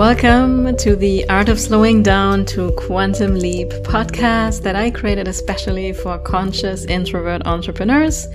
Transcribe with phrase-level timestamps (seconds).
[0.00, 5.92] Welcome to the Art of Slowing Down to Quantum Leap podcast that I created especially
[5.92, 8.26] for conscious introvert entrepreneurs.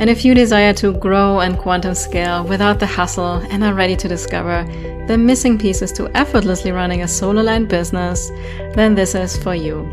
[0.00, 3.94] And if you desire to grow and quantum scale without the hustle and are ready
[3.94, 4.64] to discover
[5.06, 8.30] the missing pieces to effortlessly running a solo line business,
[8.74, 9.88] then this is for you.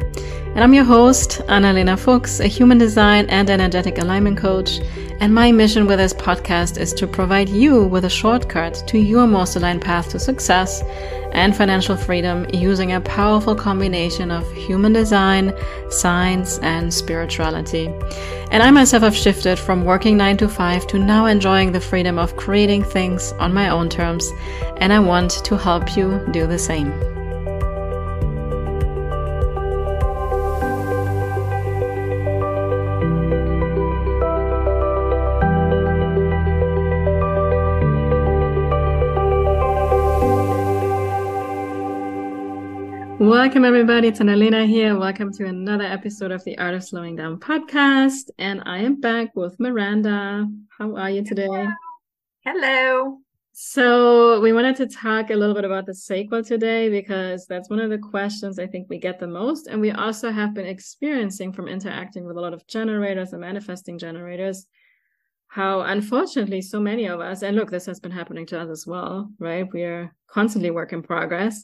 [0.56, 4.80] And I'm your host, Annalena Fuchs, a human design and energetic alignment coach.
[5.20, 9.28] And my mission with this podcast is to provide you with a shortcut to your
[9.28, 10.84] most aligned path to success
[11.32, 15.54] and financial freedom using a powerful combination of human design,
[15.90, 17.88] science, and spirituality.
[18.52, 22.20] And I myself have shifted from working nine to five to now enjoying the freedom
[22.20, 24.30] of creating things on my own terms.
[24.78, 27.13] And I want to help you do the same.
[43.24, 44.10] Welcome, everybody.
[44.10, 45.00] It's Annalena here.
[45.00, 48.30] Welcome to another episode of the Art of Slowing Down podcast.
[48.38, 50.46] And I am back with Miranda.
[50.78, 51.46] How are you today?
[51.46, 51.70] Hello.
[52.44, 53.20] Hello.
[53.54, 57.80] So, we wanted to talk a little bit about the sacral today because that's one
[57.80, 59.68] of the questions I think we get the most.
[59.68, 63.98] And we also have been experiencing from interacting with a lot of generators and manifesting
[63.98, 64.68] generators
[65.48, 68.86] how unfortunately so many of us, and look, this has been happening to us as
[68.86, 69.72] well, right?
[69.72, 71.64] We are constantly work in progress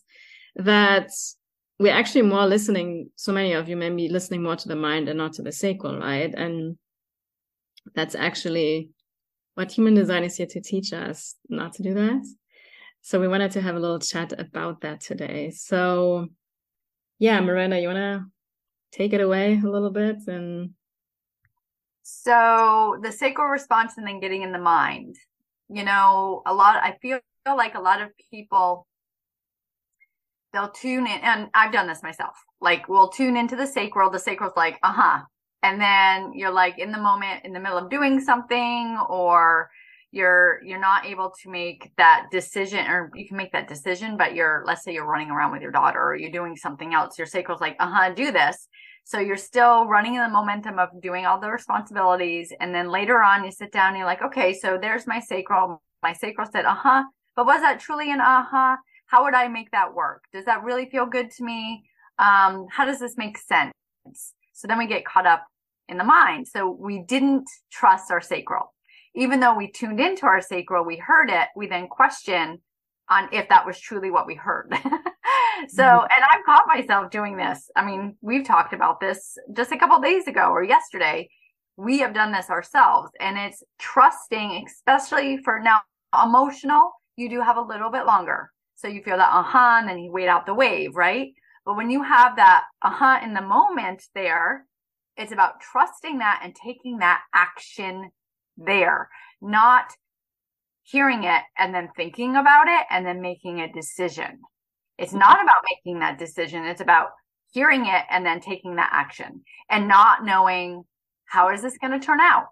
[0.55, 1.09] that
[1.79, 5.07] we're actually more listening so many of you may be listening more to the mind
[5.07, 6.33] and not to the sacral right?
[6.33, 6.77] And
[7.95, 8.89] that's actually
[9.55, 12.21] what human design is here to teach us not to do that.
[13.01, 15.51] So we wanted to have a little chat about that today.
[15.51, 16.27] So
[17.19, 18.25] yeah miranda you want to
[18.91, 20.71] take it away a little bit and
[22.01, 25.15] so the sacral response and then getting in the mind.
[25.71, 28.87] You know a lot i feel like a lot of people
[30.53, 32.35] they'll tune in and I've done this myself.
[32.61, 34.09] Like we'll tune into the sacral.
[34.09, 35.21] The sacral's like, uh-huh.
[35.61, 39.69] And then you're like in the moment in the middle of doing something or
[40.11, 44.33] you're you're not able to make that decision or you can make that decision, but
[44.33, 47.17] you're let's say you're running around with your daughter or you're doing something else.
[47.17, 48.67] Your sacral's like, uh-huh, do this.
[49.03, 52.53] So you're still running in the momentum of doing all the responsibilities.
[52.59, 55.81] And then later on you sit down and you're like, okay, so there's my sacral.
[56.01, 57.03] My sacral said, uh-huh.
[57.35, 58.77] But was that truly an uh-huh?
[59.09, 60.25] How would I make that work?
[60.31, 61.83] Does that really feel good to me?
[62.19, 63.73] Um, how does this make sense?
[64.53, 65.47] So then we get caught up
[65.87, 66.47] in the mind.
[66.47, 68.73] So we didn't trust our sacral.
[69.15, 72.59] Even though we tuned into our sacral, we heard it, we then question
[73.09, 74.67] on if that was truly what we heard.
[74.71, 74.77] so,
[75.83, 76.05] mm-hmm.
[76.05, 77.67] and I've caught myself doing this.
[77.75, 81.27] I mean, we've talked about this just a couple days ago or yesterday.
[81.77, 85.79] We have done this ourselves and it's trusting, especially for now
[86.23, 89.99] emotional, you do have a little bit longer so you feel that uh-huh, and then
[89.99, 91.33] you wait out the wave, right?
[91.65, 94.65] But when you have that uh-huh in the moment there,
[95.17, 98.09] it's about trusting that and taking that action
[98.55, 99.09] there,
[99.41, 99.91] not
[100.83, 104.39] hearing it and then thinking about it and then making a decision.
[104.97, 106.63] It's not about making that decision.
[106.63, 107.09] It's about
[107.51, 110.83] hearing it and then taking that action and not knowing
[111.25, 112.45] how is this going to turn out?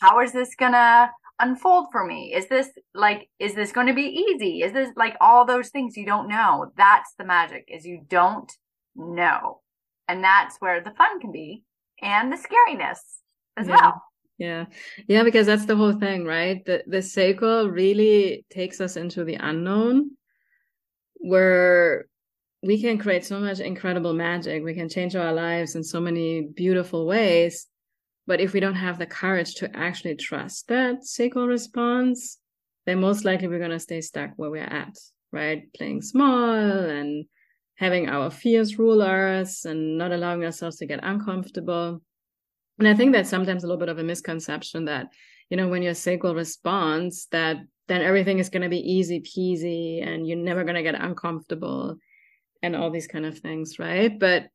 [0.00, 1.10] How is this going to
[1.40, 2.34] unfold for me?
[2.34, 4.62] Is this like, is this going to be easy?
[4.62, 6.72] Is this like all those things you don't know?
[6.76, 8.50] That's the magic is you don't
[8.96, 9.60] know.
[10.08, 11.64] And that's where the fun can be
[12.02, 12.98] and the scariness
[13.56, 13.76] as yeah.
[13.80, 14.02] well.
[14.38, 14.66] Yeah.
[15.08, 16.64] Yeah, because that's the whole thing, right?
[16.64, 20.12] The the sacral really takes us into the unknown
[21.14, 22.06] where
[22.62, 24.64] we can create so much incredible magic.
[24.64, 27.66] We can change our lives in so many beautiful ways.
[28.28, 32.36] But if we don't have the courage to actually trust that sacral response,
[32.84, 34.98] then most likely we're going to stay stuck where we're at,
[35.32, 35.62] right?
[35.72, 37.24] Playing small and
[37.76, 42.02] having our fears rule us and not allowing ourselves to get uncomfortable.
[42.78, 45.08] And I think that's sometimes a little bit of a misconception that,
[45.48, 50.06] you know, when your sacral response, that then everything is going to be easy peasy
[50.06, 51.96] and you're never going to get uncomfortable
[52.62, 54.18] and all these kind of things, right?
[54.18, 54.48] But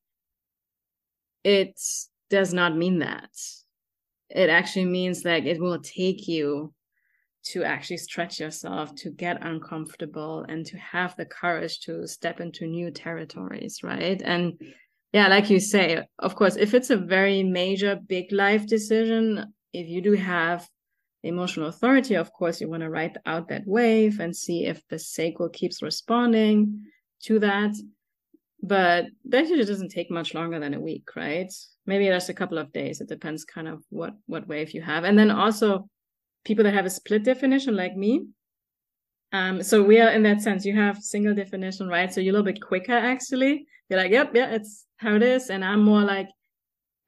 [1.44, 1.82] it
[2.30, 3.32] does not mean that
[4.30, 6.74] it actually means like it will take you
[7.44, 12.66] to actually stretch yourself to get uncomfortable and to have the courage to step into
[12.66, 14.22] new territories right?
[14.24, 14.54] And
[15.12, 19.88] yeah like you say of course if it's a very major big life decision if
[19.88, 20.68] you do have
[21.24, 25.00] emotional authority of course you want to ride out that wave and see if the
[25.00, 26.82] sacral keeps responding
[27.22, 27.74] to that.
[28.62, 31.52] But that usually doesn't take much longer than a week right
[31.86, 35.04] maybe just a couple of days it depends kind of what what wave you have
[35.04, 35.88] and then also
[36.46, 38.26] people that have a split definition like me
[39.32, 42.14] Um, so we are in that sense, you have single definition, right?
[42.14, 43.66] So you're a little bit quicker actually.
[43.90, 45.50] You're like, yep, yeah, it's how it is.
[45.50, 46.30] And I'm more like,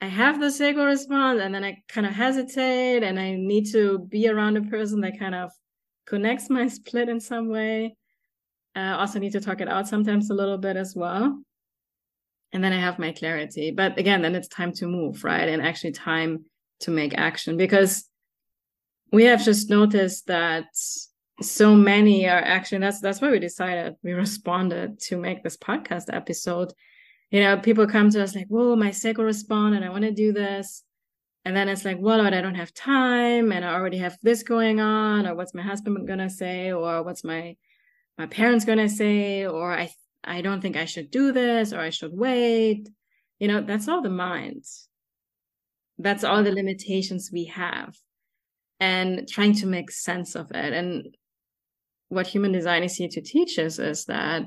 [0.02, 4.00] I have the sacral response and then I kind of hesitate and I need to
[4.00, 5.52] be around a person that kind of
[6.08, 7.96] connects my split in some way.
[8.76, 11.40] Uh, also need to talk it out sometimes a little bit as well.
[12.54, 13.72] And then I have my clarity.
[13.72, 15.48] But again, then it's time to move, right?
[15.50, 16.46] And actually time
[16.82, 17.58] to make action.
[17.58, 18.08] Because
[19.12, 20.68] we have just noticed that
[21.42, 26.06] so many are actually that's that's why we decided we responded to make this podcast
[26.14, 26.74] episode.
[27.32, 30.12] You know people come to us like whoa my sacral respond and i want to
[30.12, 30.84] do this.
[31.44, 34.80] And then it's like well i don't have time and i already have this going
[34.80, 36.72] on or what's my husband gonna say?
[36.72, 37.56] or what's my
[38.18, 39.46] my parents gonna say?
[39.46, 39.92] or i
[40.26, 42.90] i don't think i should do this or i should wait.
[43.40, 44.64] You know that's all the mind
[45.98, 47.96] that's all the limitations we have
[48.80, 50.74] and trying to make sense of it.
[50.74, 51.16] And
[52.10, 54.44] what human design is here to teach us is that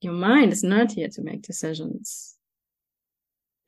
[0.00, 2.36] your mind is not here to make decisions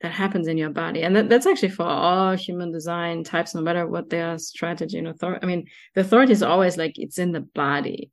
[0.01, 1.01] that happens in your body.
[1.01, 5.07] And that, that's actually for all human design types no matter what their strategy and
[5.07, 5.65] authority i mean
[5.95, 8.11] the authority is always like it's in the body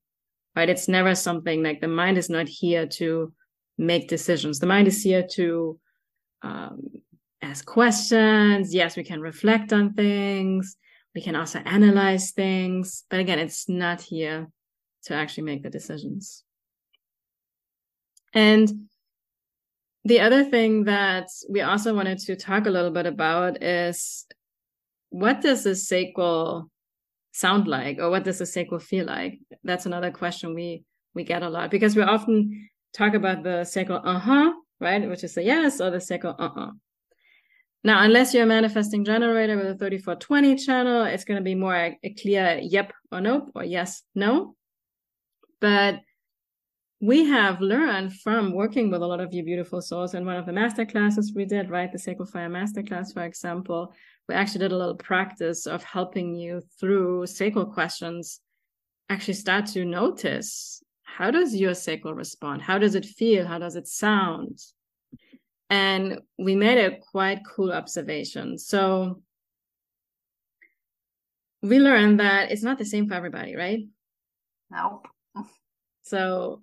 [0.57, 0.71] right?
[0.71, 3.33] It's never something like the mind is not here to
[3.79, 4.59] make decisions.
[4.59, 5.79] The mind is here to
[6.43, 6.81] um,
[7.43, 8.75] ask questions.
[8.75, 10.77] Yes we can reflect on things.
[11.15, 13.05] We can also analyze things.
[13.11, 14.49] But again it's not here
[15.05, 16.43] to actually make the decisions.
[18.33, 18.89] And
[20.05, 24.25] the other thing that we also wanted to talk a little bit about is
[25.11, 26.71] what does a sacral
[27.37, 29.39] sound like or what does a sacral feel like?
[29.63, 30.85] That's another question we
[31.15, 35.09] we get a lot because we often talk about the sacral uh-huh, right?
[35.09, 36.71] Which is a yes or the sacral uh-uh.
[37.85, 41.77] Now, unless you're a manifesting generator with a 3420 channel, it's going to be more
[41.77, 44.57] a, a clear yep or nope or yes, no.
[45.61, 46.01] But
[47.01, 50.47] we have learned from working with a lot of you beautiful souls in one of
[50.47, 51.93] the master classes we did, right?
[51.93, 53.93] The Sacral Fire master class for example,
[54.29, 58.41] we actually did a little practice of helping you through sacral questions
[59.09, 62.63] actually start to notice how does your sacral respond?
[62.63, 63.47] How does it feel?
[63.47, 64.59] How does it sound?
[65.71, 68.59] And we made a quite cool observation.
[68.59, 69.23] So
[71.63, 73.87] we learned that it's not the same for everybody, right?
[74.71, 75.07] Nope.
[76.03, 76.63] So,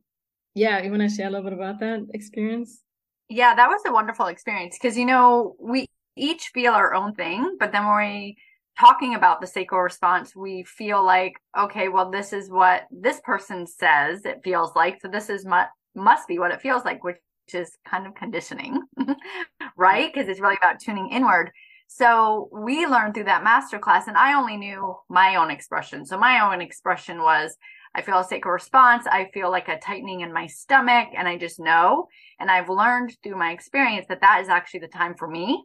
[0.55, 2.81] yeah, you want to share a little bit about that experience?
[3.29, 7.57] Yeah, that was a wonderful experience because, you know, we each feel our own thing,
[7.59, 8.38] but then when we
[8.79, 13.65] talking about the sacral response, we feel like, okay, well, this is what this person
[13.67, 15.01] says it feels like.
[15.01, 15.63] So this is mu-
[15.95, 17.17] must be what it feels like, which
[17.53, 18.81] is kind of conditioning,
[19.77, 20.11] right?
[20.13, 21.51] Because it's really about tuning inward.
[21.88, 26.06] So we learned through that masterclass, and I only knew my own expression.
[26.06, 27.56] So my own expression was,
[27.95, 29.06] I feel a sacral response.
[29.06, 32.07] I feel like a tightening in my stomach and I just know.
[32.40, 35.63] And I've learned through my experience that that is actually the time for me.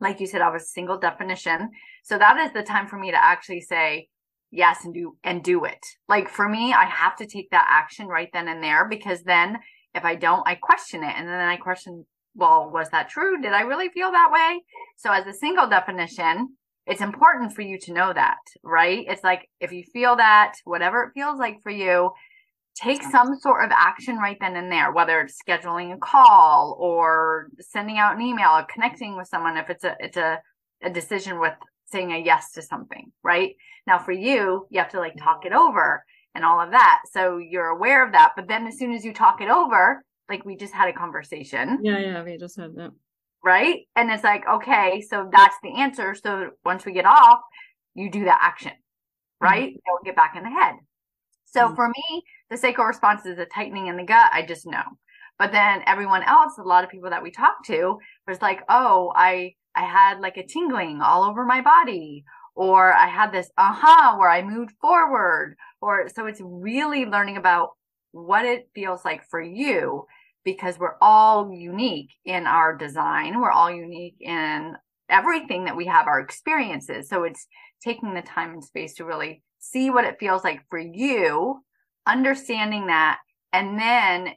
[0.00, 1.70] Like you said, I was single definition.
[2.02, 4.08] So that is the time for me to actually say
[4.50, 5.84] yes and do, and do it.
[6.08, 9.58] Like for me, I have to take that action right then and there because then
[9.94, 11.14] if I don't, I question it.
[11.16, 12.04] And then I question,
[12.34, 13.40] well, was that true?
[13.40, 14.62] Did I really feel that way?
[14.96, 16.56] So as a single definition,
[16.86, 19.04] it's important for you to know that, right?
[19.08, 22.10] It's like if you feel that, whatever it feels like for you,
[22.74, 27.48] take some sort of action right then and there, whether it's scheduling a call or
[27.60, 30.40] sending out an email or connecting with someone if it's a it's a,
[30.82, 31.54] a decision with
[31.84, 33.54] saying a yes to something, right?
[33.86, 36.04] Now for you, you have to like talk it over
[36.34, 37.02] and all of that.
[37.12, 38.32] So you're aware of that.
[38.34, 41.78] But then as soon as you talk it over, like we just had a conversation.
[41.82, 42.92] Yeah, yeah, we just had that
[43.44, 43.80] right?
[43.96, 46.14] And it's like, okay, so that's the answer.
[46.14, 47.40] So once we get off,
[47.94, 49.44] you do that action, mm-hmm.
[49.44, 49.70] right?
[49.70, 49.78] Mm-hmm.
[49.86, 50.74] Don't get back in the head.
[51.44, 51.74] So mm-hmm.
[51.74, 54.30] for me, the sacral response is a tightening in the gut.
[54.32, 54.82] I just know.
[55.38, 59.12] But then everyone else, a lot of people that we talk to, was like, oh,
[59.16, 64.10] I I had like a tingling all over my body, or I had this aha
[64.12, 67.70] uh-huh, where I moved forward, or so it's really learning about
[68.12, 70.06] what it feels like for you
[70.44, 73.40] because we're all unique in our design.
[73.40, 74.76] We're all unique in
[75.08, 77.08] everything that we have, our experiences.
[77.08, 77.46] So it's
[77.82, 81.60] taking the time and space to really see what it feels like for you,
[82.06, 83.18] understanding that,
[83.52, 84.34] and then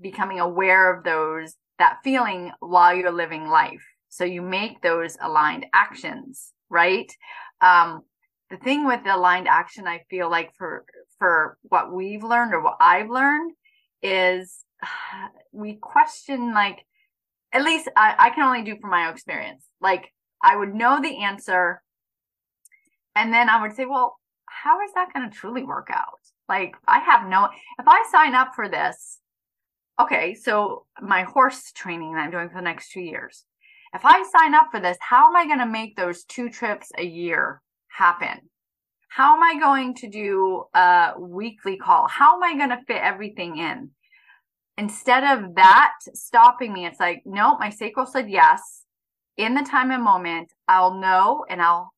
[0.00, 3.82] becoming aware of those, that feeling while you're living life.
[4.08, 7.10] So you make those aligned actions, right?
[7.60, 8.02] Um,
[8.50, 10.84] the thing with the aligned action, I feel like for,
[11.18, 13.52] for what we've learned or what I've learned
[14.02, 14.63] is
[15.52, 16.84] we question like
[17.52, 20.12] at least I, I can only do from my own experience like
[20.42, 21.82] i would know the answer
[23.14, 24.18] and then i would say well
[24.64, 27.48] how is that going to truly work out Like I have no,
[27.78, 29.20] if I sign up for this,
[30.00, 33.44] okay, so my horse training that I'm doing for the next two years,
[33.94, 36.90] if I sign up for this, how am I going to make those two trips
[36.98, 38.48] a year happen?
[39.08, 42.08] How am I going to do a weekly call?
[42.08, 43.90] How am I going to fit everything in?
[44.76, 48.82] Instead of that stopping me, it's like, no, my sacral said yes.
[49.36, 51.92] In the time and moment, I'll know and I'll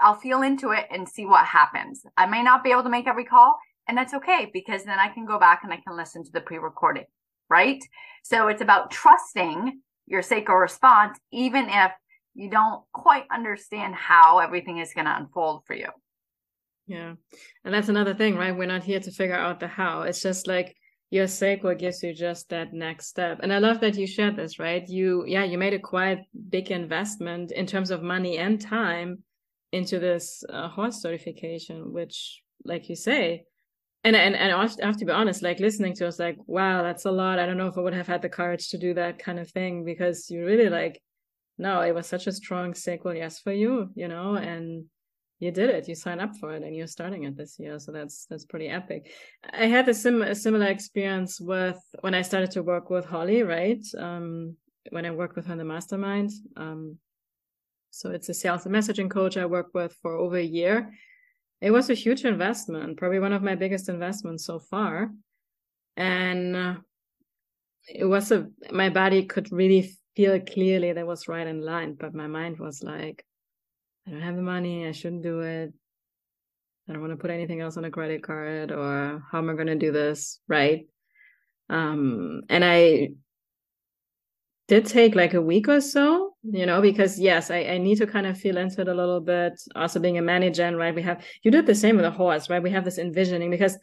[0.00, 2.04] I'll feel into it and see what happens.
[2.16, 3.56] I may not be able to make every call,
[3.88, 6.40] and that's okay because then I can go back and I can listen to the
[6.40, 7.06] pre-recorded,
[7.48, 7.82] right?
[8.22, 11.92] So it's about trusting your sacral response, even if
[12.34, 15.88] you don't quite understand how everything is going to unfold for you.
[16.86, 17.14] Yeah.
[17.64, 18.56] And that's another thing, right?
[18.56, 20.02] We're not here to figure out the how.
[20.02, 20.76] It's just like
[21.10, 23.40] your sacral gives you just that next step.
[23.42, 24.86] And I love that you shared this, right?
[24.88, 29.22] You, yeah, you made a quite big investment in terms of money and time
[29.72, 33.44] into this uh, horse certification, which, like you say,
[34.04, 37.06] and and and I have to be honest, like listening to us, like, wow, that's
[37.06, 37.38] a lot.
[37.40, 39.50] I don't know if I would have had the courage to do that kind of
[39.50, 41.02] thing because you really like,
[41.58, 44.84] no, it was such a strong sacral yes for you, you know, and
[45.38, 45.88] you did it.
[45.88, 48.68] You signed up for it, and you're starting it this year, so that's that's pretty
[48.68, 49.12] epic.
[49.52, 53.42] I had a, sim- a similar experience with when I started to work with Holly,
[53.42, 53.84] right?
[53.98, 54.56] Um,
[54.90, 56.30] when I worked with her in the mastermind.
[56.56, 56.98] Um,
[57.90, 60.92] so it's a sales and messaging coach I worked with for over a year.
[61.60, 65.10] It was a huge investment, probably one of my biggest investments so far.
[65.96, 66.74] And uh,
[67.88, 72.14] it was a, my body could really feel clearly that was right in line, but
[72.14, 73.24] my mind was like,
[74.06, 74.86] I don't have the money.
[74.86, 75.72] I shouldn't do it.
[76.88, 79.54] I don't want to put anything else on a credit card or how am I
[79.54, 80.40] going to do this?
[80.46, 80.86] Right.
[81.68, 83.08] Um, and I
[84.68, 88.06] did take like a week or so, you know, because yes, I, I need to
[88.06, 89.60] kind of feel into it a little bit.
[89.74, 90.94] Also being a ManiGen, right?
[90.94, 92.62] We have you did the same with a horse, right?
[92.62, 93.76] We have this envisioning because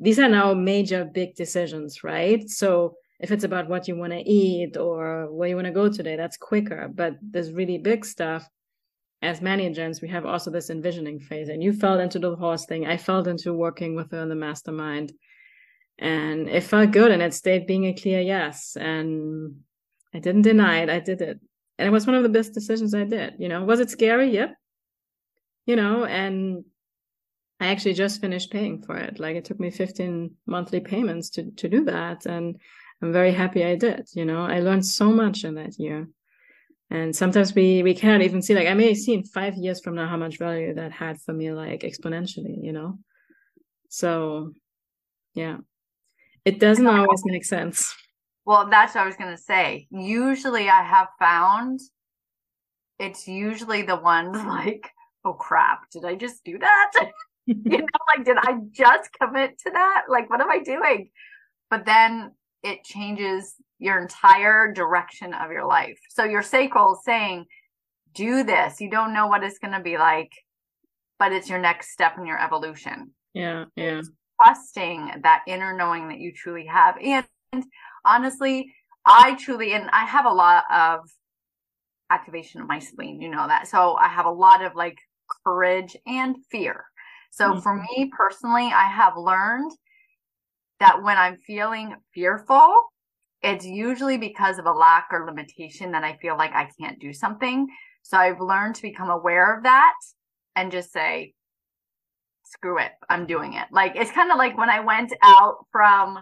[0.00, 2.48] these are now major big decisions, right?
[2.48, 5.88] So if it's about what you want to eat or where you want to go
[5.88, 6.88] today, that's quicker.
[6.92, 8.48] But this really big stuff,
[9.20, 11.48] as ManiGens, we have also this envisioning phase.
[11.48, 12.86] And you fell into the horse thing.
[12.86, 15.12] I fell into working with her in the mastermind.
[15.98, 18.76] And it felt good and it stayed being a clear yes.
[18.76, 19.56] And
[20.14, 20.90] I didn't deny it.
[20.90, 21.40] I did it.
[21.78, 23.34] And it was one of the best decisions I did.
[23.38, 24.30] You know, was it scary?
[24.30, 24.54] Yep.
[25.66, 26.64] You know, and
[27.60, 29.18] I actually just finished paying for it.
[29.18, 32.26] Like it took me 15 monthly payments to to do that.
[32.26, 32.56] And
[33.02, 34.08] I'm very happy I did.
[34.14, 36.08] You know, I learned so much in that year.
[36.90, 39.94] And sometimes we we cannot even see like I may see in five years from
[39.94, 42.98] now how much value that had for me, like exponentially, you know.
[43.88, 44.52] So
[45.34, 45.58] yeah.
[46.44, 47.94] It doesn't always make sense.
[48.46, 49.86] Well, that's what I was going to say.
[49.90, 51.80] Usually I have found
[52.98, 54.90] it's usually the ones like,
[55.24, 56.92] oh crap, did I just do that?
[57.46, 60.04] you know, like, did I just commit to that?
[60.08, 61.10] Like, what am I doing?
[61.70, 65.98] But then it changes your entire direction of your life.
[66.10, 67.46] So your sacral is saying,
[68.14, 68.80] do this.
[68.80, 70.32] You don't know what it's going to be like,
[71.18, 73.12] but it's your next step in your evolution.
[73.34, 73.66] Yeah.
[73.76, 73.98] Yeah.
[73.98, 74.10] It's
[74.42, 76.96] trusting that inner knowing that you truly have.
[76.98, 77.26] And
[78.04, 78.74] honestly,
[79.06, 81.08] I truly, and I have a lot of
[82.10, 83.68] activation of my spleen, you know that.
[83.68, 84.98] So I have a lot of like
[85.44, 86.84] courage and fear.
[87.30, 87.60] So mm-hmm.
[87.60, 89.72] for me personally, I have learned
[90.80, 92.74] that when I'm feeling fearful,
[93.42, 97.12] it's usually because of a lack or limitation that I feel like I can't do
[97.12, 97.68] something.
[98.02, 99.94] So I've learned to become aware of that
[100.56, 101.34] and just say,
[102.44, 103.66] screw it, I'm doing it.
[103.70, 106.18] Like it's kind of like when I went out from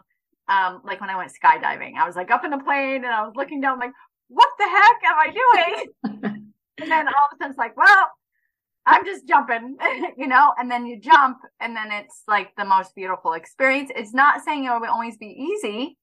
[0.48, 3.22] um, like when I went skydiving, I was like up in the plane and I
[3.22, 3.90] was looking down, like,
[4.28, 6.52] what the heck am I doing?
[6.78, 8.10] and then all of a sudden it's like, well,
[8.86, 9.76] I'm just jumping,
[10.16, 13.90] you know, and then you jump and then it's like the most beautiful experience.
[13.94, 15.96] It's not saying it will always be easy,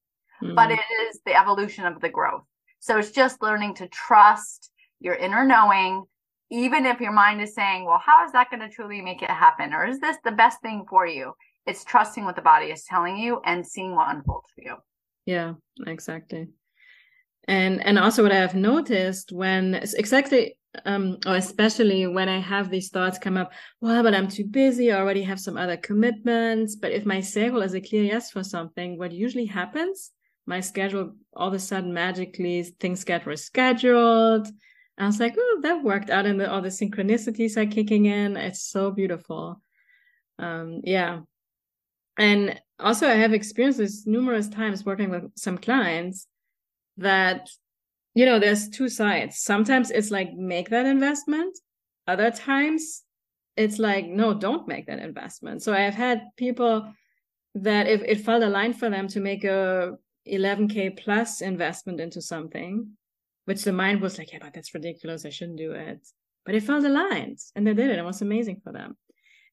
[0.44, 0.54] mm-hmm.
[0.54, 2.44] but it is the evolution of the growth.
[2.80, 4.70] So it's just learning to trust
[5.00, 6.04] your inner knowing,
[6.50, 9.30] even if your mind is saying, well, how is that going to truly make it
[9.30, 9.72] happen?
[9.72, 11.32] Or is this the best thing for you?
[11.66, 14.76] it's trusting what the body is telling you and seeing what unfolds for you
[15.26, 15.54] yeah
[15.86, 16.48] exactly
[17.48, 22.70] and and also what i have noticed when exactly um or especially when i have
[22.70, 26.76] these thoughts come up well but i'm too busy i already have some other commitments
[26.76, 30.10] but if my sacral is a clear yes for something what usually happens
[30.46, 34.48] my schedule all of a sudden magically things get rescheduled.
[34.96, 38.36] I was like oh that worked out and the, all the synchronicities are kicking in.
[38.36, 39.60] It's so beautiful.
[40.38, 41.20] Um yeah.
[42.18, 46.26] And also i have experienced this numerous times working with some clients
[46.98, 47.48] that
[48.14, 49.38] you know there's two sides.
[49.38, 51.58] Sometimes it's like make that investment.
[52.06, 53.02] Other times
[53.56, 55.62] it's like no don't make that investment.
[55.62, 56.92] So i've had people
[57.54, 59.96] that if it felt aligned for them to make a
[60.30, 62.88] 11k plus investment into something
[63.44, 66.00] which the mind was like yeah but that's ridiculous i shouldn't do it
[66.46, 68.96] but it felt aligned and they did it it was amazing for them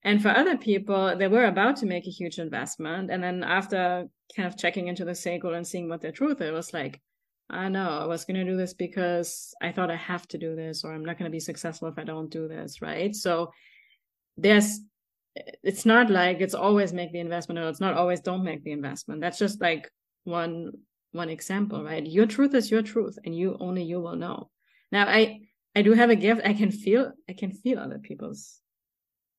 [0.04, 4.06] and for other people they were about to make a huge investment and then after
[4.36, 7.02] kind of checking into the sacral and seeing what their truth it was like
[7.52, 10.56] I know I was going to do this because I thought I have to do
[10.56, 13.14] this, or I'm not going to be successful if I don't do this, right?
[13.14, 13.52] So
[14.38, 14.80] there's,
[15.62, 18.72] it's not like it's always make the investment, or it's not always don't make the
[18.72, 19.20] investment.
[19.20, 19.92] That's just like
[20.24, 20.72] one
[21.12, 22.06] one example, right?
[22.06, 24.50] Your truth is your truth, and you only you will know.
[24.92, 25.42] Now, I
[25.76, 26.42] I do have a gift.
[26.46, 28.60] I can feel I can feel other people's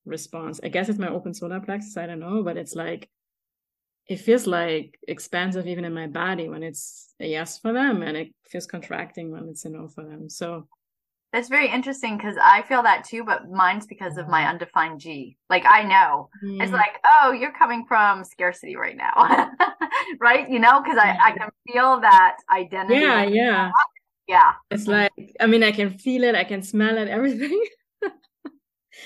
[0.05, 0.59] response.
[0.63, 1.97] I guess it's my open solar plexus.
[1.97, 3.09] I don't know, but it's like
[4.07, 8.17] it feels like expansive even in my body when it's a yes for them and
[8.17, 10.67] it feels contracting when it's a no for them so
[11.33, 15.35] that's very interesting because i feel that too but mine's because of my undefined g.
[15.49, 16.29] Like i know.
[16.43, 16.63] Mm.
[16.63, 19.49] it's like oh you're coming from scarcity right now.
[20.19, 20.49] Right?
[20.49, 20.81] You know?
[20.81, 23.71] Because I, I can feel that identity yeah yeah.
[24.27, 24.53] yeah.
[24.69, 27.59] It's like i mean i can feel it i can smell it everything.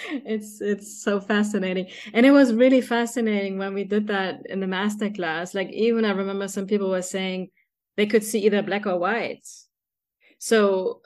[0.09, 1.87] It's it's so fascinating.
[2.13, 5.55] And it was really fascinating when we did that in the master class.
[5.55, 7.49] Like even i remember some people were saying
[7.95, 9.47] they could see either black or white.
[10.39, 11.01] So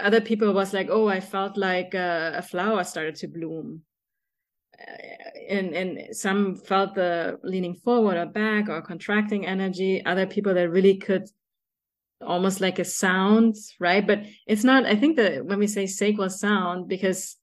[0.00, 3.82] other people was like oh i felt like uh, a flower started to bloom.
[4.78, 4.92] Uh,
[5.48, 10.04] and and some felt the leaning forward or back or contracting energy.
[10.04, 11.28] Other people that really could
[12.20, 14.06] almost like a sound right?
[14.06, 17.36] But it's not i think that when we say sacral sound because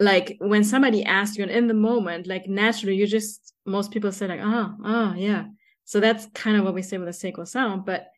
[0.00, 4.12] like when somebody asks you and in the moment like naturally you just most people
[4.12, 5.44] say like oh oh yeah.
[5.84, 8.08] So that's kind of what we say with a sacral sound but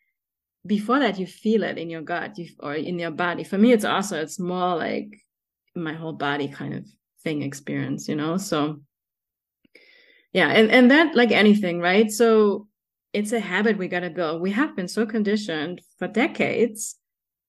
[0.67, 3.73] before that you feel it in your gut you, or in your body for me
[3.73, 5.21] it's also it's more like
[5.75, 6.87] my whole body kind of
[7.23, 8.81] thing experience you know so
[10.33, 12.67] yeah and and that like anything right so
[13.13, 16.97] it's a habit we got to build we have been so conditioned for decades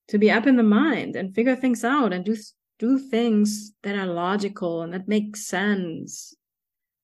[0.08, 2.36] to be up in the mind and figure things out and do
[2.78, 6.34] do things that are logical and that make sense.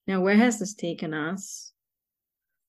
[0.08, 1.71] Now, where has this taken us?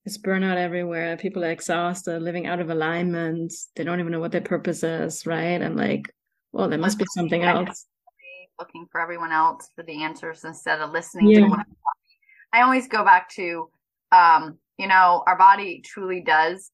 [0.04, 1.16] It's burnout everywhere.
[1.16, 3.52] People are exhausted, living out of alignment.
[3.76, 5.62] They don't even know what their purpose is, right?
[5.62, 6.12] And like,
[6.50, 7.86] well, there must be something else.
[8.58, 11.40] Looking for everyone else for the answers instead of listening yeah.
[11.40, 11.64] to one.
[12.52, 13.70] I always go back to,
[14.10, 16.70] um, you know, our body truly does.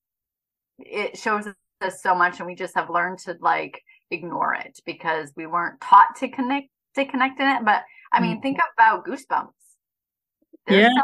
[0.79, 1.47] It shows
[1.81, 5.81] us so much, and we just have learned to like ignore it because we weren't
[5.81, 7.65] taught to connect to connect in it.
[7.65, 8.43] But I mean, mm-hmm.
[8.43, 9.49] think about goosebumps.
[10.67, 11.03] There's yeah.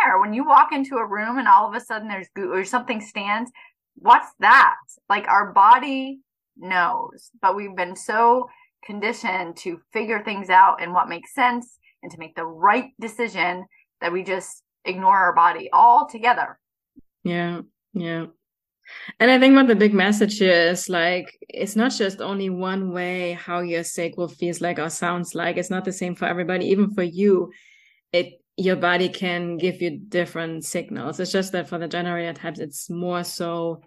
[0.00, 2.64] There when you walk into a room and all of a sudden there's go- or
[2.64, 3.50] something stands.
[3.96, 4.76] What's that?
[5.08, 6.20] Like our body
[6.56, 8.48] knows, but we've been so
[8.84, 13.64] conditioned to figure things out and what makes sense and to make the right decision
[14.00, 16.58] that we just ignore our body altogether.
[17.24, 18.26] Yeah, yeah.
[19.18, 22.92] And I think what the big message here is like, it's not just only one
[22.92, 25.56] way how your sacral feels like or sounds like.
[25.56, 26.66] It's not the same for everybody.
[26.66, 27.50] Even for you,
[28.12, 31.20] it your body can give you different signals.
[31.20, 33.82] It's just that for the generator types, it's more so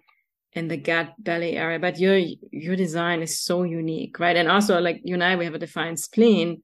[0.52, 1.78] in the gut belly area.
[1.78, 2.18] But your
[2.50, 4.36] your design is so unique, right?
[4.36, 6.62] And also, like you and I, we have a defined spleen.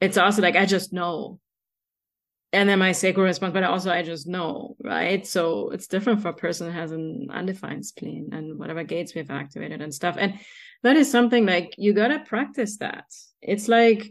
[0.00, 1.40] It's also like I just know
[2.52, 5.26] and then my sacral response, but also I just know, right?
[5.26, 9.30] So it's different for a person who has an undefined spleen and whatever gates we've
[9.30, 10.16] activated and stuff.
[10.18, 10.38] And
[10.82, 13.04] that is something like you gotta practice that.
[13.42, 14.10] It's like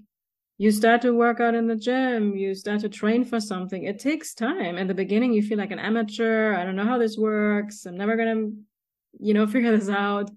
[0.57, 3.83] you start to work out in the gym, you start to train for something.
[3.83, 4.77] It takes time.
[4.77, 6.53] In the beginning, you feel like an amateur.
[6.55, 7.85] I don't know how this works.
[7.85, 8.51] I'm never gonna,
[9.19, 10.31] you know, figure this out.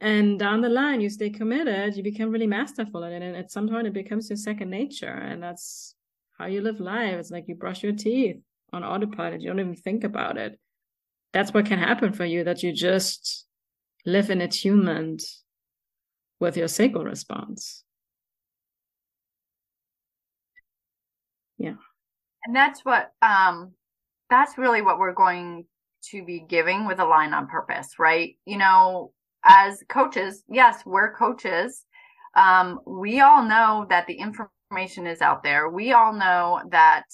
[0.00, 3.22] And down the line, you stay committed, you become really masterful at it.
[3.22, 5.06] And at some point it becomes your second nature.
[5.08, 5.94] And that's
[6.38, 7.16] how you live life.
[7.16, 8.40] It's like you brush your teeth
[8.72, 9.42] on autopilot.
[9.42, 10.58] You don't even think about it.
[11.32, 13.46] That's what can happen for you, that you just
[14.06, 15.22] live in attunement
[16.40, 17.84] with your sacral response.
[21.60, 21.74] Yeah.
[22.44, 23.72] And that's what um
[24.28, 25.64] that's really what we're going
[26.10, 28.36] to be giving with Align on Purpose, right?
[28.46, 29.12] You know,
[29.44, 31.84] as coaches, yes, we're coaches.
[32.36, 35.68] Um, we all know that the information is out there.
[35.68, 37.04] We all know that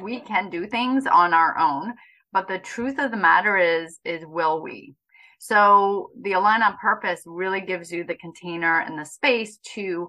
[0.00, 1.94] we can do things on our own,
[2.32, 4.94] but the truth of the matter is is will we?
[5.38, 10.08] So the align on purpose really gives you the container and the space to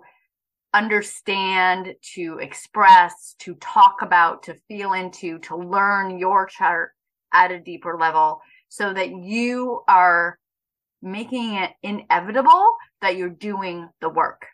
[0.76, 6.92] understand, to express, to talk about, to feel into, to learn your chart
[7.34, 10.38] at a deeper level so that you are
[11.02, 14.48] making it inevitable that you're doing the work.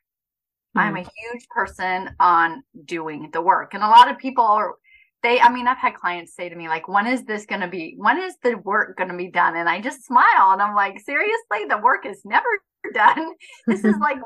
[0.77, 0.81] Mm.
[0.81, 3.73] I'm a huge person on doing the work.
[3.73, 4.75] And a lot of people are
[5.23, 7.67] they i mean i've had clients say to me like when is this going to
[7.67, 10.75] be when is the work going to be done and i just smile and i'm
[10.75, 12.47] like seriously the work is never
[12.93, 13.34] done
[13.67, 14.17] this is like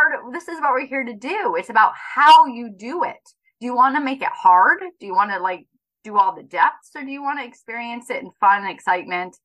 [0.00, 3.34] part of, this is what we're here to do it's about how you do it
[3.60, 5.66] do you want to make it hard do you want to like
[6.04, 9.36] do all the depths or do you want to experience it in fun and excitement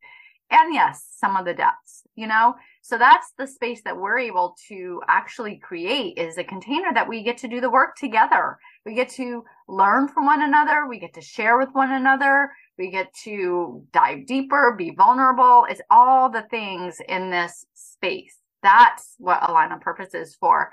[0.52, 2.54] and yes some of the depths you know
[2.86, 7.24] so that's the space that we're able to actually create is a container that we
[7.24, 8.58] get to do the work together.
[8.86, 10.86] We get to learn from one another.
[10.86, 12.52] We get to share with one another.
[12.78, 15.66] We get to dive deeper, be vulnerable.
[15.70, 18.36] It's all the things in this space.
[18.63, 20.71] That's what Align on Purpose is for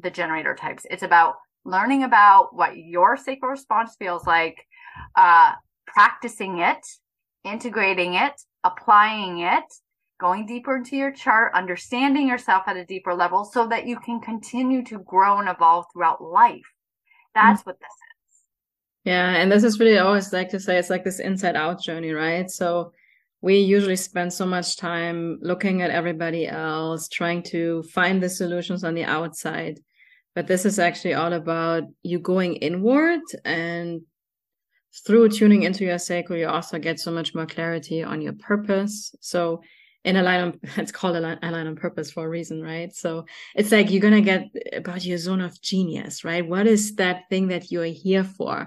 [0.00, 0.86] the generator types.
[0.90, 4.66] It's about learning about what your sacral response feels like,
[5.16, 5.52] uh,
[5.86, 6.86] practicing it,
[7.44, 9.64] integrating it, applying it,
[10.20, 14.20] going deeper into your chart, understanding yourself at a deeper level so that you can
[14.20, 16.60] continue to grow and evolve throughout life.
[17.34, 17.70] That's mm-hmm.
[17.70, 18.36] what this is.
[19.04, 19.30] Yeah.
[19.30, 22.12] And this is really I always like to say it's like this inside out journey,
[22.12, 22.50] right?
[22.50, 22.92] So
[23.42, 28.84] we usually spend so much time looking at everybody else, trying to find the solutions
[28.84, 29.80] on the outside.
[30.34, 34.02] But this is actually all about you going inward and
[35.06, 39.14] through tuning into your sacral, you also get so much more clarity on your purpose.
[39.20, 39.62] So
[40.04, 43.24] in align on it's called align, align on purpose for a reason right so
[43.54, 47.48] it's like you're gonna get about your zone of genius right what is that thing
[47.48, 48.66] that you're here for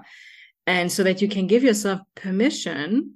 [0.66, 3.14] and so that you can give yourself permission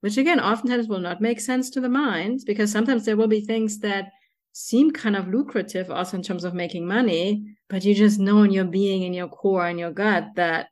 [0.00, 3.40] which again oftentimes will not make sense to the mind because sometimes there will be
[3.40, 4.10] things that
[4.52, 8.50] seem kind of lucrative also in terms of making money but you just know in
[8.50, 10.68] your being in your core in your gut that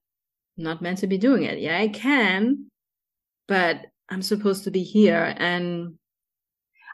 [0.56, 2.66] I'm not meant to be doing it yeah i can
[3.46, 5.94] but i'm supposed to be here and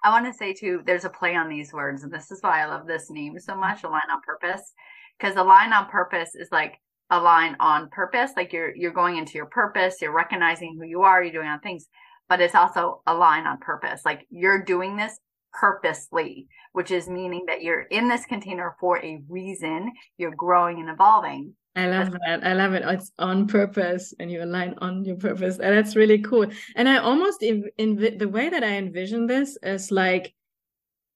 [0.05, 2.61] I want to say too, there's a play on these words, and this is why
[2.61, 4.75] I love this name so much, align on purpose.
[5.19, 9.47] Because align on purpose is like align on purpose, like you're you're going into your
[9.47, 11.87] purpose, you're recognizing who you are, you're doing on things,
[12.29, 14.03] but it's also align on purpose.
[14.05, 15.19] Like you're doing this
[15.53, 20.91] purposely, which is meaning that you're in this container for a reason, you're growing and
[20.91, 21.55] evolving.
[21.77, 22.47] I love that.
[22.47, 22.85] I love it.
[22.87, 25.59] It's on purpose and you align on your purpose.
[25.59, 26.47] And that's really cool.
[26.77, 30.33] And I almost, in, in the way that I envision this is like,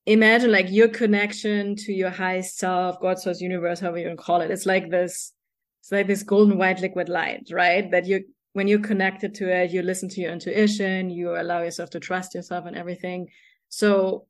[0.07, 4.51] imagine like your connection to your high self, God, source, universe, however you call it.
[4.51, 5.33] It's like this,
[5.81, 7.89] it's like this golden white liquid light, right?
[7.93, 11.91] That you, when you're connected to it, you listen to your intuition, you allow yourself
[11.91, 13.29] to trust yourself and everything.
[13.69, 14.27] So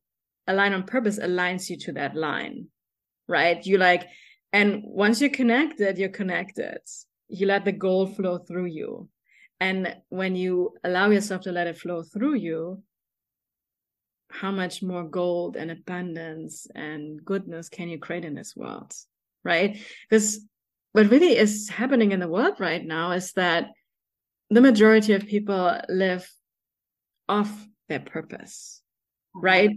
[0.46, 2.66] align on purpose aligns you to that line,
[3.28, 3.64] right?
[3.64, 4.06] You like,
[4.52, 6.78] and once you're connected, you're connected.
[7.28, 9.08] You let the gold flow through you.
[9.60, 12.82] And when you allow yourself to let it flow through you,
[14.30, 18.92] how much more gold and abundance and goodness can you create in this world?
[19.44, 19.78] Right?
[20.08, 20.40] Because
[20.92, 23.68] what really is happening in the world right now is that
[24.50, 26.30] the majority of people live
[27.28, 27.50] off
[27.88, 28.82] their purpose,
[29.34, 29.70] right?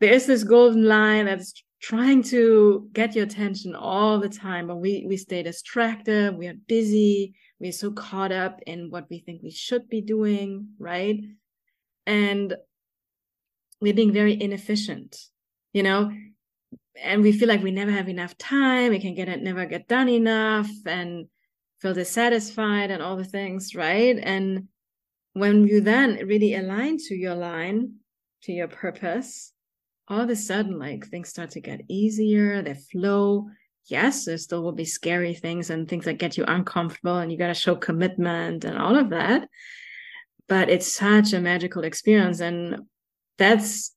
[0.00, 4.76] There is this golden line that's trying to get your attention all the time but
[4.76, 9.42] we we stay distracted we are busy we're so caught up in what we think
[9.42, 11.20] we should be doing right
[12.06, 12.54] and
[13.80, 15.18] we're being very inefficient
[15.72, 16.12] you know
[17.02, 19.88] and we feel like we never have enough time we can get it never get
[19.88, 21.26] done enough and
[21.80, 24.16] feel dissatisfied and all the things right?
[24.22, 24.68] And
[25.32, 27.94] when you then really align to your line
[28.42, 29.52] to your purpose
[30.08, 33.48] all of a sudden like things start to get easier they flow.
[33.86, 37.38] Yes there still will be scary things and things that get you uncomfortable and you
[37.38, 39.48] got to show commitment and all of that.
[40.48, 42.80] But it's such a magical experience and
[43.38, 43.94] that's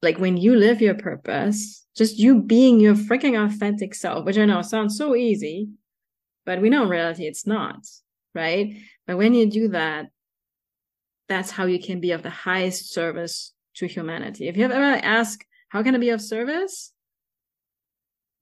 [0.00, 4.44] like when you live your purpose just you being your freaking authentic self which i
[4.44, 5.68] know sounds so easy
[6.48, 7.86] but we know in reality it's not
[8.34, 10.06] right but when you do that
[11.28, 14.98] that's how you can be of the highest service to humanity if you have ever
[15.04, 16.92] asked how can I be of service?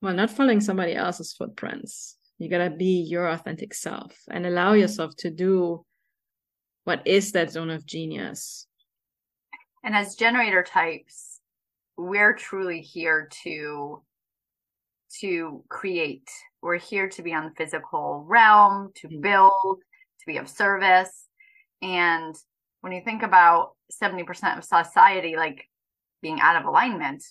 [0.01, 2.17] Well, not following somebody else's footprints.
[2.39, 5.85] You got to be your authentic self and allow yourself to do
[6.85, 8.67] what is that zone of genius.
[9.83, 11.41] And as generator types,
[11.97, 14.03] we're truly here to
[15.21, 16.29] to create.
[16.67, 19.21] We're here to be on the physical realm, to mm-hmm.
[19.21, 19.79] build,
[20.19, 21.29] to be of service.
[21.81, 22.35] And
[22.81, 25.65] when you think about 70% of society, like
[26.23, 27.23] being out of alignment,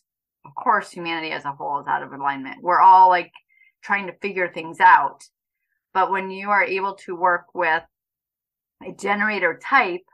[0.45, 2.63] of course, humanity as a whole is out of alignment.
[2.63, 3.33] We're all like
[3.83, 5.25] trying to figure things out.
[5.93, 7.83] But when you are able to work with
[8.87, 10.05] a generator type,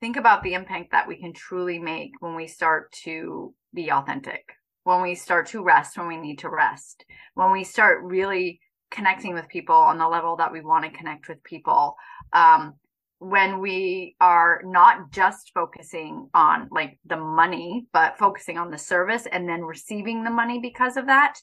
[0.00, 4.48] think about the impact that we can truly make when we start to be authentic,
[4.84, 8.60] when we start to rest when we need to rest, when we start really
[8.90, 11.94] connecting with people on the level that we want to connect with people,
[12.32, 12.74] um,
[13.18, 19.26] when we are not just focusing on like the money but focusing on the service
[19.32, 21.34] and then receiving the money because of that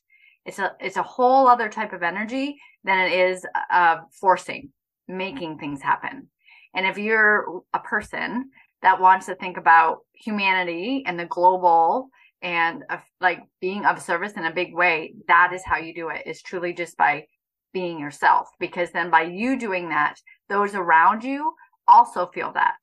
[0.46, 4.70] it's a it's a whole other type of energy than it is uh, forcing
[5.08, 6.28] making things happen.
[6.74, 8.50] And if you're a person
[8.82, 12.10] that wants to think about humanity and the global
[12.42, 16.10] and uh, like being of service in a big way that is how you do
[16.10, 17.26] it is truly just by
[17.74, 20.16] being yourself because then by you doing that
[20.50, 21.54] those around you
[21.88, 22.78] also feel that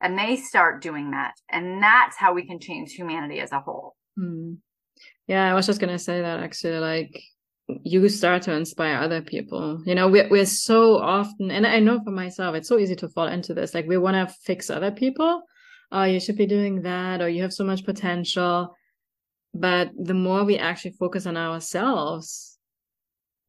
[0.00, 3.94] and they start doing that and that's how we can change humanity as a whole.
[4.18, 4.58] Mm.
[5.26, 7.22] yeah i was just going to say that actually like
[7.84, 9.82] you start to inspire other people.
[9.86, 13.08] You know we're, we're so often and i know for myself it's so easy to
[13.08, 15.42] fall into this like we want to fix other people.
[15.90, 18.74] Oh you should be doing that or you have so much potential
[19.54, 22.58] but the more we actually focus on ourselves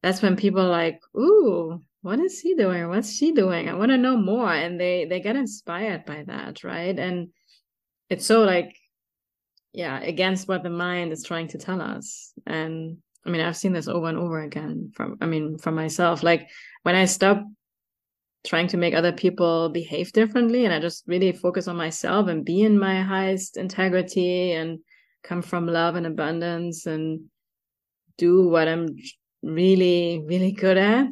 [0.02, 2.86] that's when people like ooh what is he doing?
[2.90, 3.66] What's she doing?
[3.66, 4.52] I want to know more.
[4.52, 6.96] And they they get inspired by that right?
[6.98, 7.30] And
[8.10, 8.76] it's so like
[9.72, 12.32] yeah against what the mind is trying to tell us.
[12.46, 16.22] And i mean i've seen this over and over again from i mean from myself.
[16.22, 16.50] Like
[16.82, 17.42] when i stop
[18.46, 22.44] trying to make other people behave differently and i just really focus on myself and
[22.44, 24.80] be in my highest integrity and
[25.24, 27.24] come from love and abundance and
[28.16, 28.86] do what i'm
[29.42, 31.08] really really good at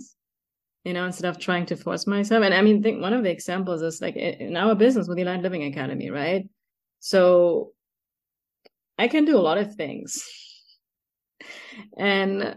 [0.85, 2.45] you know, instead of trying to force myself.
[2.45, 5.23] And I mean, think one of the examples is like in our business with the
[5.23, 6.49] Aligned Living Academy, right?
[6.99, 7.73] So
[8.99, 10.25] I can do a lot of things.
[11.97, 12.57] and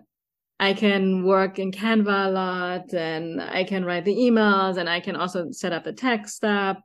[0.60, 5.02] I can work in Canva a lot and I can write the emails and I
[5.02, 6.78] can also set up the tech stuff,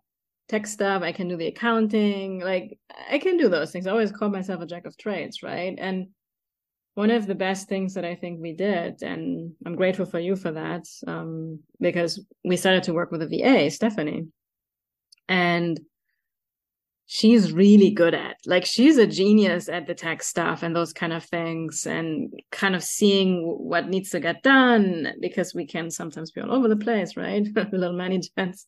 [0.50, 1.02] tech stuff.
[1.02, 2.40] I can do the accounting.
[2.40, 2.78] Like
[3.10, 3.86] I can do those things.
[3.86, 5.74] I always call myself a jack of trades, right?
[5.78, 6.08] And
[6.94, 10.34] one of the best things that I think we did, and I'm grateful for you
[10.34, 14.26] for that, um, because we started to work with a VA, Stephanie,
[15.28, 15.80] and
[17.06, 21.12] she's really good at like she's a genius at the tech stuff and those kind
[21.12, 26.30] of things and kind of seeing what needs to get done because we can sometimes
[26.30, 28.66] be all over the place right little ManiGens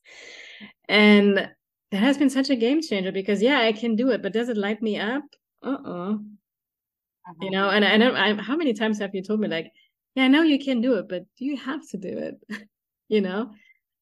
[0.89, 1.49] and
[1.93, 4.49] that has been such a game changer because yeah i can do it but does
[4.49, 5.23] it light me up?
[5.63, 6.13] Uh oh.
[6.15, 7.35] uh-huh.
[7.41, 9.71] you know and I know I, how many times have you told me like
[10.17, 12.35] yeah i know you can do it but do you have to do it?
[13.09, 13.51] You know?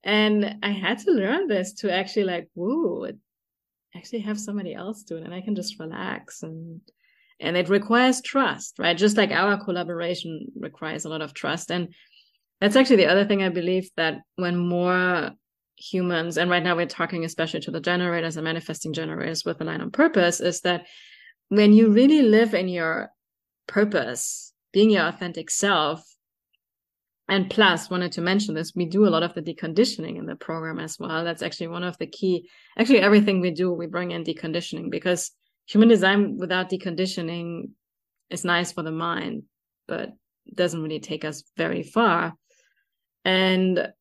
[0.05, 3.11] And i had to learn this to actually like whoa
[3.97, 6.81] actually have somebody else do it and i can just relax and
[7.41, 8.97] and it requires trust right?
[8.97, 11.71] Just like our collaboration requires a lot of trust.
[11.71, 11.89] And
[12.61, 15.33] that's actually the other thing i believe that when more
[15.81, 19.65] humans and right now we're talking especially to the generators and manifesting generators with the
[19.65, 20.87] line on Purpose is that
[21.49, 23.11] when you really live in your
[23.67, 26.05] purpose, being your authentic self,
[27.29, 30.37] and plus wanted to mention this we do a lot of the deconditioning in the
[30.37, 31.25] program as well.
[31.25, 35.31] That's actually one of the key actually everything we do we bring in deconditioning because
[35.67, 37.71] human design without deconditioning
[38.29, 39.45] is nice for the mind
[39.87, 40.11] but
[40.55, 42.35] doesn't really take us very far.
[43.25, 43.93] And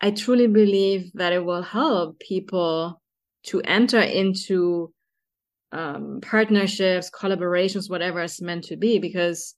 [0.00, 3.00] i truly believe that it will help people
[3.42, 4.92] to enter into
[5.72, 8.98] um, partnerships, collaborations, whatever it's meant to be.
[8.98, 9.54] Because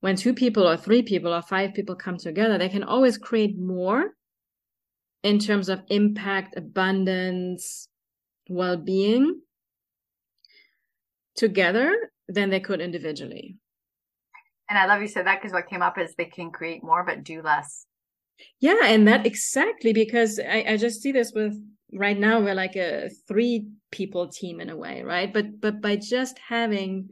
[0.00, 3.58] when two people or three people or five people come together, they can always create
[3.58, 4.10] more
[5.22, 7.88] in terms of impact, abundance,
[8.48, 9.40] well being
[11.36, 11.94] together
[12.28, 13.56] than they could individually.
[14.68, 17.04] And I love you said that because what came up is they can create more
[17.04, 17.86] but do less.
[18.60, 21.54] Yeah, and that exactly because I, I just see this with
[21.92, 25.32] right now we're like a three people team in a way right?
[25.32, 27.08] But but by just having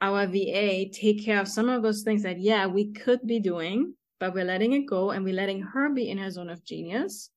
[0.00, 3.94] our va take care of some of those things that yeah we could be doing
[4.18, 7.30] but we're letting it go and we're letting her be in her zone of genius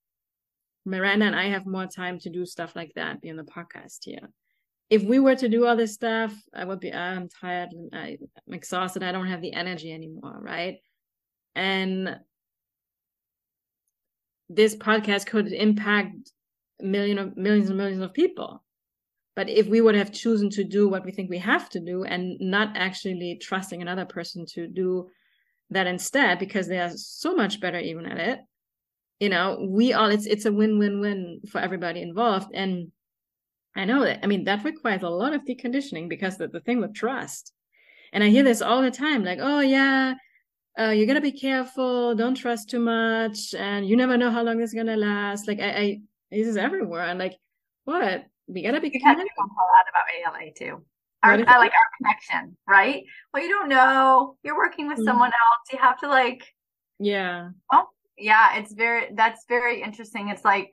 [0.85, 3.99] miranda and i have more time to do stuff like that be on the podcast
[4.03, 4.29] here.
[4.89, 8.17] If we were to do all this stuff i would be i'm tired i'm
[8.51, 10.77] exhausted i don't have the energy anymore right?
[11.55, 12.17] And
[14.55, 16.31] this podcast could impact
[16.79, 18.63] million of millions and millions of people.
[19.35, 22.03] But if we would have chosen to do what we think we have to do
[22.03, 25.09] and not actually trusting another person to do
[25.71, 28.39] that instead because they are so much better even at it
[29.23, 32.49] you know we all it's it's a win-win-win for everybody involved.
[32.53, 32.91] And
[33.75, 36.81] i know that i mean that requires a lot of deconditioning because the, the thing
[36.81, 37.53] with trust.
[38.11, 40.15] And i hear this all the time like oh yeah
[40.79, 44.57] uh, you gotta be careful don't trust too much and you never know how long
[44.57, 46.01] this is gonna last like i, I
[46.33, 47.01] this is everywhere.
[47.01, 47.37] I'm like,
[47.85, 48.25] what?
[48.47, 48.99] We gotta be.
[49.03, 49.25] Had a lot
[49.89, 50.83] about ALA too.
[51.21, 53.03] Our, I like our connection, right?
[53.33, 54.35] Well, you don't know.
[54.43, 55.05] You're working with mm-hmm.
[55.05, 55.71] someone else.
[55.71, 56.43] You have to like.
[56.99, 57.49] Yeah.
[57.71, 60.29] Well, yeah, it's very that's very interesting.
[60.29, 60.71] It's like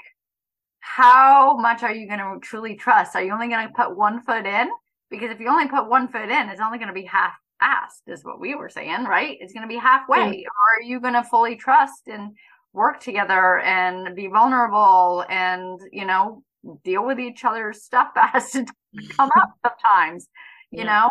[0.80, 3.14] how much are you going to truly trust?
[3.14, 4.70] Are you only going to put one foot in?
[5.10, 8.12] Because if you only put one foot in, it's only going to be half assed,
[8.12, 9.36] is what we were saying, right?
[9.40, 10.44] It's going to be halfway.
[10.44, 12.36] Or are you going to fully trust and
[12.72, 16.42] work together and be vulnerable and, you know,
[16.84, 18.64] deal with each other's stuff that has to
[19.16, 20.28] come up sometimes,
[20.70, 20.84] you yeah.
[20.84, 21.10] know?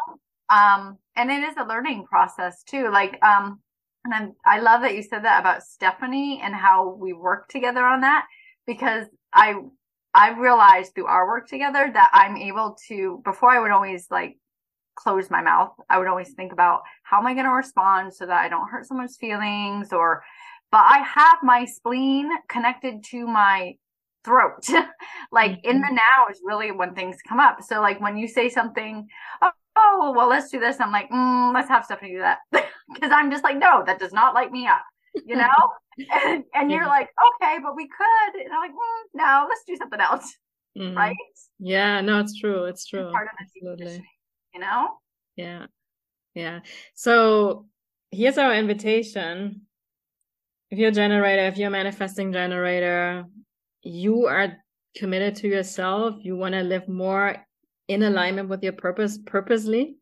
[0.49, 2.89] Um, and it is a learning process too.
[2.91, 3.59] Like, um,
[4.05, 7.83] and I'm, I love that you said that about Stephanie and how we work together
[7.83, 8.25] on that
[8.65, 9.55] because I
[10.13, 14.37] I realized through our work together that I'm able to before I would always like
[14.99, 15.71] close my mouth.
[15.89, 18.69] I would always think about how am I going to respond so that I don't
[18.69, 20.23] hurt someone's feelings or
[20.71, 23.75] but I have my spleen connected to my
[24.23, 24.67] throat.
[25.31, 25.69] like mm-hmm.
[25.69, 27.63] in the now is really when things come up.
[27.63, 29.07] So like when you say something,
[29.41, 30.79] oh, oh well, let's do this.
[30.79, 34.13] I'm like, mm, let's have Stephanie do that because I'm just like, no, that does
[34.13, 34.83] not light me up.
[35.25, 35.49] You know,
[36.11, 37.09] and, and you're like,
[37.41, 38.41] okay, but we could.
[38.41, 40.35] And I'm like, mm, no, let's do something else.
[40.77, 40.95] Mm-hmm.
[40.95, 41.15] Right?
[41.57, 42.65] Yeah, no, it's true.
[42.65, 43.11] It's true.
[43.11, 44.05] part of Absolutely.
[44.53, 44.89] You know?
[45.35, 45.65] Yeah.
[46.35, 46.59] Yeah.
[46.95, 47.67] So
[48.11, 49.61] here's our invitation.
[50.71, 53.25] If you're a generator, if you're a manifesting generator,
[53.81, 54.57] you are
[54.95, 56.15] committed to yourself.
[56.21, 57.35] You want to live more
[57.87, 59.97] in alignment with your purpose purposely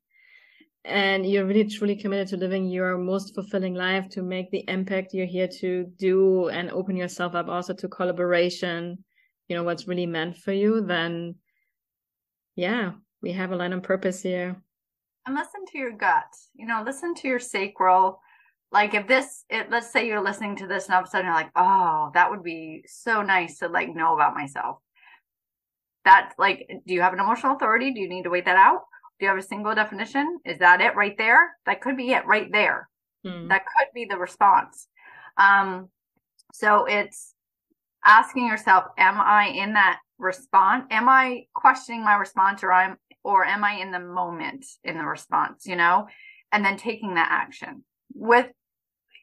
[0.87, 5.13] and you're really truly committed to living your most fulfilling life to make the impact
[5.13, 8.97] you're here to do and open yourself up also to collaboration
[9.47, 11.35] you know what's really meant for you then
[12.55, 14.55] yeah we have Align on Purpose here
[15.25, 18.19] and listen to your gut you know listen to your sacral
[18.71, 21.25] like if this it, let's say you're listening to this and all of a sudden
[21.25, 24.77] you're like oh that would be so nice to like know about myself
[26.05, 28.81] that like do you have an emotional authority do you need to wait that out
[29.19, 30.39] do you have a single definition?
[30.45, 31.55] Is that it right there?
[31.65, 32.87] That could be it right there.
[33.25, 33.47] Hmm.
[33.47, 34.87] That could be the response.
[35.37, 35.89] Um,
[36.53, 37.33] so it's
[38.05, 40.85] asking yourself, am I in that response?
[40.91, 45.05] Am I questioning my response or I'm or am I in the moment in the
[45.05, 46.07] response, you know?
[46.51, 47.83] And then taking that action.
[48.13, 48.47] With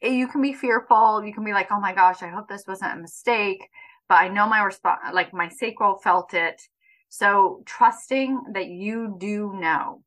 [0.02, 2.92] you can be fearful, you can be like, oh my gosh, I hope this wasn't
[2.92, 3.68] a mistake.
[4.08, 6.60] But I know my response like my sacral felt it
[7.08, 10.02] so trusting that you do know.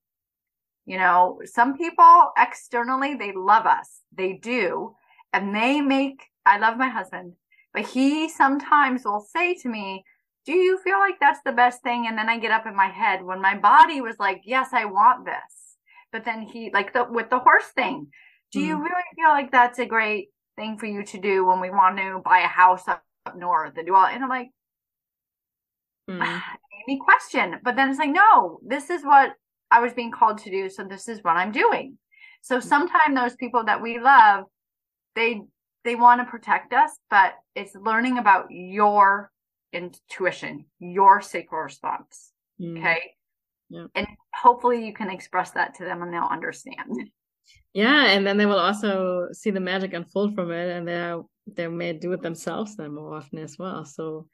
[0.86, 4.02] You know, some people externally, they love us.
[4.16, 4.96] They do.
[5.34, 7.34] And they make, I love my husband,
[7.74, 10.06] but he sometimes will say to me,
[10.48, 12.08] do you feel like that's the best thing?
[12.08, 14.86] And then I get up in my head when my body was like, yes, I
[14.86, 15.76] want this.
[16.14, 18.08] But then he, like the, with the horse thing,
[18.54, 18.68] do mm.
[18.68, 21.98] you really feel like that's a great thing for you to do when we want
[21.98, 24.48] to buy a house up, up north and do all, and I'm like,
[26.10, 26.42] mm.
[26.88, 27.60] me question.
[27.62, 29.34] But then it's like, no, this is what
[29.70, 30.70] I was being called to do.
[30.70, 31.98] So this is what I'm doing.
[32.42, 34.46] So sometimes those people that we love,
[35.14, 35.42] they
[35.84, 39.30] they want to protect us, but it's learning about your
[39.74, 42.32] intuition, your sacral response.
[42.60, 42.80] Mm.
[42.80, 43.00] Okay.
[43.70, 43.88] Yeah.
[43.96, 46.92] And hopefully you can express that to them and they'll understand.
[47.74, 51.16] Yeah, and then they will also see the magic unfold from it and they
[51.56, 53.86] they may do it themselves then more often as well.
[53.86, 54.28] So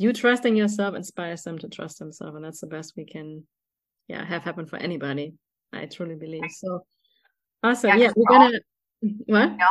[0.00, 3.44] you trusting yourself inspires them to trust themselves and that's the best we can
[4.08, 5.34] yeah have happen for anybody
[5.74, 6.82] i truly believe so
[7.62, 8.58] awesome yeah, yeah we're gonna
[9.02, 9.66] all, what no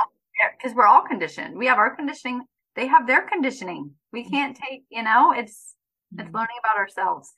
[0.56, 2.44] because we're all conditioned we have our conditioning
[2.80, 3.92] they have their conditioning.
[4.14, 4.32] We mm-hmm.
[4.32, 5.76] can't take you know it's
[6.14, 6.36] it's mm-hmm.
[6.36, 7.34] learning about ourselves.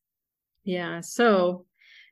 [0.63, 1.65] Yeah so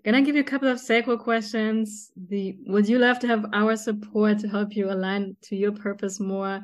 [0.03, 2.11] gonna give you a couple of sacral questions?
[2.29, 6.19] The would you love to have our support to help you align to your purpose
[6.19, 6.61] more?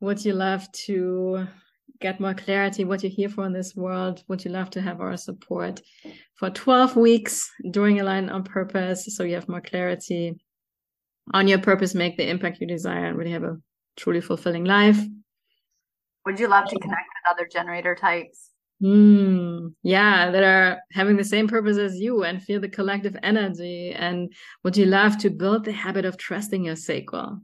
[0.00, 1.46] Would you love to
[2.00, 4.24] get more clarity what you're here for in this world?
[4.28, 5.80] Would you love to have our support
[6.34, 10.34] for 12 weeks during Align on Purpose so you have more clarity
[11.32, 13.58] on your purpose make the impact you desire and really have a
[13.96, 14.98] truly fulfilling life
[16.26, 21.22] would you love to connect with other generator types Mm, yeah, that are having the
[21.22, 23.92] same purpose as you and feel the collective energy.
[23.92, 24.32] And
[24.64, 27.40] would you love to build the habit of trusting your sacral?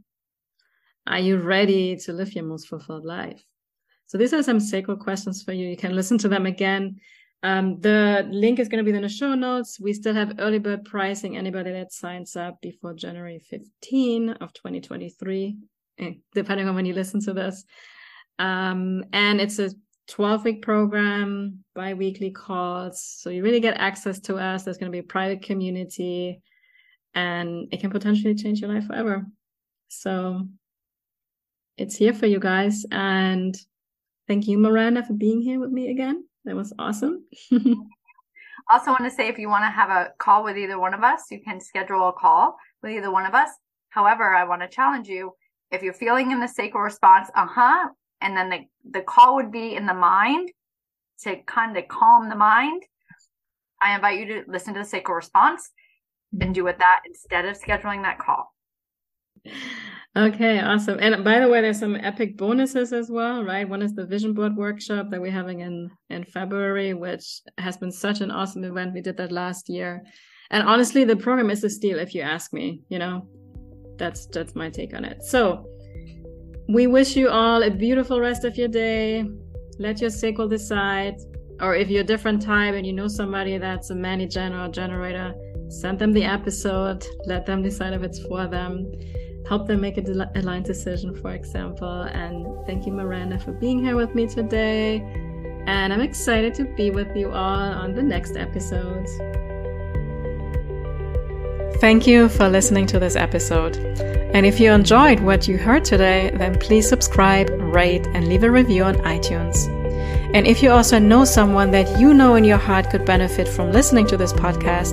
[1.06, 3.42] Are you ready to live your most fulfilled life?
[4.06, 5.68] So these are some sacral questions for you.
[5.68, 6.96] You can listen to them again.
[7.44, 9.78] Um, the link is going to be in the show notes.
[9.78, 11.36] We still have early bird pricing.
[11.36, 15.56] Anybody that signs up before January 15 of 2023,
[16.00, 17.64] eh, depending on when you listen to this.
[18.38, 19.70] Um, and it's a
[20.08, 23.02] 12 week program, bi weekly calls.
[23.02, 24.62] So you really get access to us.
[24.62, 26.40] There's going to be a private community
[27.14, 29.26] and it can potentially change your life forever.
[29.88, 30.46] So
[31.76, 32.84] it's here for you guys.
[32.90, 33.58] And
[34.28, 36.22] Thank you, Miranda, for being here with me again.
[36.44, 37.24] That was awesome.
[37.50, 41.02] also, want to say if you want to have a call with either one of
[41.02, 43.48] us, you can schedule a call with either one of us.
[43.88, 45.32] However, I want to challenge you
[45.70, 47.88] if you're feeling in the sacral response, uh huh,
[48.20, 48.58] and then the,
[48.90, 50.50] the call would be in the mind
[51.22, 52.82] to kind of calm the mind.
[53.82, 55.70] I invite you to listen to the sacral response
[56.40, 58.52] and do with that instead of scheduling that call.
[60.16, 60.98] Okay, awesome.
[61.00, 63.68] And by the way, there's some epic bonuses as well, right?
[63.68, 67.92] One is the vision board workshop that we're having in in February, which has been
[67.92, 68.94] such an awesome event.
[68.94, 70.02] We did that last year.
[70.50, 73.28] And honestly, the program is a steal if you ask me, you know.
[73.96, 75.22] That's that's my take on it.
[75.24, 75.66] So,
[76.68, 79.24] we wish you all a beautiful rest of your day.
[79.78, 81.16] Let your sacral decide.
[81.60, 85.34] Or if you're a different type and you know somebody that's a ManiGen or generator,
[85.68, 87.04] send them the episode.
[87.26, 88.92] Let them decide if it's for them
[89.48, 92.02] help them make a aligned decision, for example.
[92.02, 95.00] And thank you, Miranda, for being here with me today.
[95.66, 99.10] And I'm excited to be with you all on the next episodes.
[101.76, 103.76] Thank you for listening to this episode.
[104.34, 108.50] And if you enjoyed what you heard today, then please subscribe, rate, and leave a
[108.50, 109.68] review on iTunes.
[110.34, 113.72] And if you also know someone that you know in your heart could benefit from
[113.72, 114.92] listening to this podcast,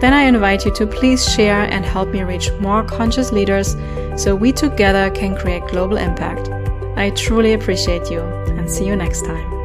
[0.00, 3.76] then I invite you to please share and help me reach more conscious leaders
[4.16, 6.48] so we together can create global impact.
[6.96, 9.59] I truly appreciate you and see you next time.